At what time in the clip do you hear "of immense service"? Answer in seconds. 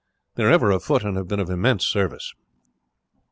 1.39-2.33